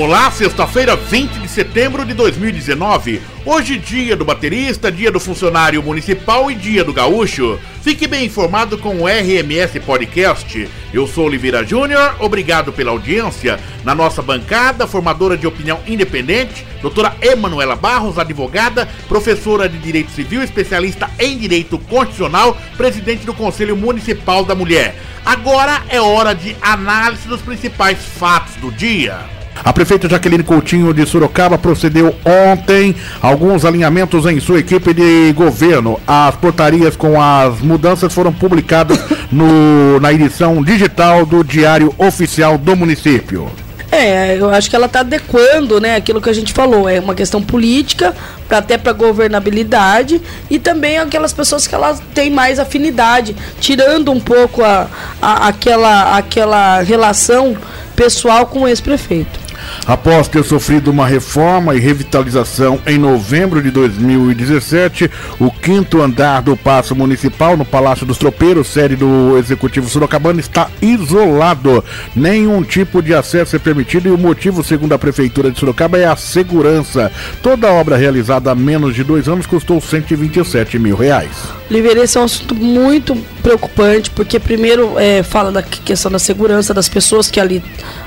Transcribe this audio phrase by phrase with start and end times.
[0.00, 3.20] Olá, sexta-feira, 20 de setembro de 2019.
[3.44, 7.58] Hoje, dia do baterista, dia do funcionário municipal e dia do gaúcho.
[7.82, 10.68] Fique bem informado com o RMS Podcast.
[10.94, 13.58] Eu sou Oliveira Júnior, obrigado pela audiência.
[13.82, 20.44] Na nossa bancada, formadora de opinião independente, doutora Emanuela Barros, advogada, professora de Direito Civil,
[20.44, 24.94] especialista em Direito Constitucional, presidente do Conselho Municipal da Mulher.
[25.26, 29.37] Agora é hora de análise dos principais fatos do dia.
[29.64, 36.00] A prefeita Jaqueline Coutinho de Sorocaba procedeu ontem alguns alinhamentos em sua equipe de governo.
[36.06, 38.98] As portarias com as mudanças foram publicadas
[39.30, 43.50] no, na edição digital do Diário Oficial do município.
[43.90, 47.14] É, eu acho que ela está adequando, né, aquilo que a gente falou, é uma
[47.14, 48.14] questão política,
[48.46, 54.20] pra, até para governabilidade e também aquelas pessoas que elas têm mais afinidade, tirando um
[54.20, 54.88] pouco a,
[55.22, 57.56] a aquela, aquela relação
[57.96, 59.47] pessoal com o ex-prefeito.
[59.88, 66.54] Após ter sofrido uma reforma e revitalização em novembro de 2017, o quinto andar do
[66.54, 71.82] Paço Municipal, no Palácio dos Tropeiros, sede do Executivo Sorocabana, está isolado.
[72.14, 76.04] Nenhum tipo de acesso é permitido e o motivo, segundo a Prefeitura de Sorocaba, é
[76.04, 77.10] a segurança.
[77.42, 81.30] Toda obra realizada há menos de dois anos custou 127 mil reais.
[81.70, 86.74] Oliveira, esse é um assunto muito preocupante, porque primeiro é, fala da questão da segurança
[86.74, 87.62] das pessoas que ali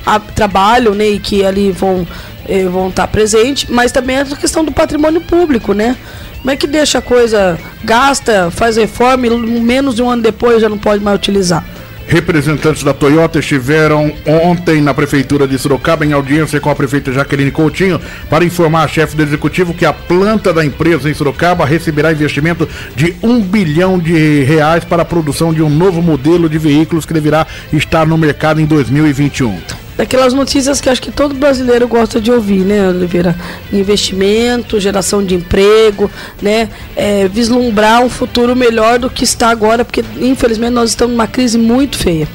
[0.06, 2.08] a, trabalham, né, e que ali vão
[2.48, 5.96] eh, vão estar presentes, mas também a questão do patrimônio público, né?
[6.40, 10.60] Como é que deixa a coisa, gasta, faz reforma e menos de um ano depois
[10.60, 11.64] já não pode mais utilizar?
[12.08, 17.52] Representantes da Toyota estiveram ontem na Prefeitura de Sorocaba em audiência com a prefeita Jaqueline
[17.52, 22.12] Coutinho para informar a chefe do executivo que a planta da empresa em Sorocaba receberá
[22.12, 27.06] investimento de um bilhão de reais para a produção de um novo modelo de veículos
[27.06, 32.20] que deverá estar no mercado em 2021 daquelas notícias que acho que todo brasileiro gosta
[32.20, 33.36] de ouvir, né, Oliveira?
[33.72, 36.10] Investimento, geração de emprego,
[36.42, 36.70] né?
[36.96, 41.58] É, vislumbrar um futuro melhor do que está agora, porque infelizmente nós estamos numa crise
[41.58, 42.28] muito feia.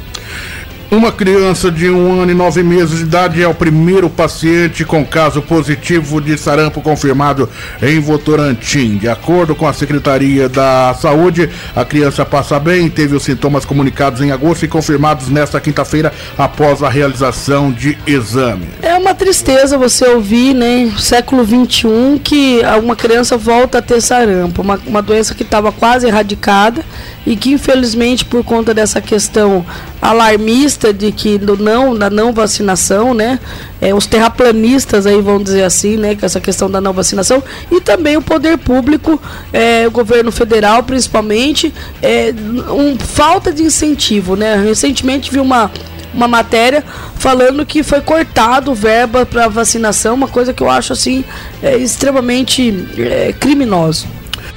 [0.89, 5.05] Uma criança de um ano e nove meses de idade é o primeiro paciente com
[5.05, 7.49] caso positivo de sarampo confirmado
[7.83, 8.97] em Votorantim.
[8.97, 14.21] De acordo com a Secretaria da Saúde, a criança passa bem, teve os sintomas comunicados
[14.21, 18.69] em agosto e confirmados nesta quinta-feira após a realização de exame.
[18.81, 24.63] É uma tristeza você ouvir, né, século 21, que uma criança volta a ter sarampo,
[24.63, 26.85] uma, uma doença que estava quase erradicada
[27.27, 29.67] e que infelizmente por conta dessa questão
[30.01, 33.39] alarmista de que do não da não vacinação, né,
[33.81, 37.81] é, os terraplanistas aí vão dizer assim, né, com essa questão da não vacinação e
[37.81, 39.21] também o poder público,
[39.53, 41.73] é, o governo federal principalmente,
[42.03, 42.35] é,
[42.71, 44.57] um, falta de incentivo, né.
[44.57, 45.71] Recentemente vi uma
[46.15, 46.83] uma matéria
[47.17, 51.23] falando que foi cortado verba para vacinação, uma coisa que eu acho assim
[51.63, 54.07] é, extremamente é, criminoso.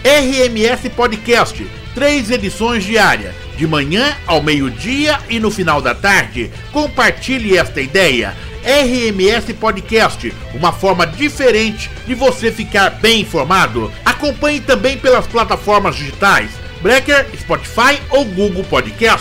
[0.02, 6.52] RMS Podcast três edições diárias, de manhã ao meio-dia e no final da tarde.
[6.72, 8.36] Compartilhe esta ideia.
[8.64, 13.92] RMS Podcast, uma forma diferente de você ficar bem informado.
[14.04, 16.52] Acompanhe também pelas plataformas digitais
[16.82, 19.18] Breaker, Spotify ou Google Podcast.